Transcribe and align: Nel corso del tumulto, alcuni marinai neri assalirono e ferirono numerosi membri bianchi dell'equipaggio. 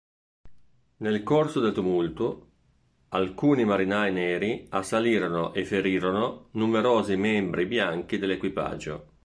Nel 0.97 1.21
corso 1.21 1.59
del 1.59 1.73
tumulto, 1.73 2.47
alcuni 3.09 3.65
marinai 3.65 4.11
neri 4.11 4.65
assalirono 4.69 5.53
e 5.53 5.63
ferirono 5.63 6.47
numerosi 6.53 7.15
membri 7.15 7.67
bianchi 7.67 8.17
dell'equipaggio. 8.17 9.05